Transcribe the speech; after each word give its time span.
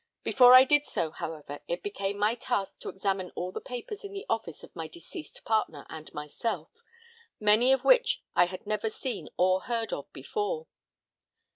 Before 0.23 0.55
I 0.55 0.63
did 0.63 0.87
so, 0.87 1.11
however, 1.11 1.59
it 1.67 1.83
became 1.83 2.17
my 2.17 2.33
task 2.33 2.79
to 2.79 2.89
examine 2.89 3.31
all 3.35 3.51
the 3.51 3.61
papers 3.61 4.03
in 4.03 4.13
the 4.13 4.25
office 4.27 4.63
of 4.63 4.75
my 4.75 4.87
deceased 4.87 5.45
partner 5.45 5.85
and 5.89 6.11
myself, 6.11 6.71
many 7.39 7.71
of 7.71 7.85
which 7.85 8.23
I 8.35 8.45
had 8.47 8.65
never 8.65 8.89
seen 8.89 9.29
or 9.37 9.61
heard 9.61 9.93
of 9.93 10.11
before. 10.11 10.65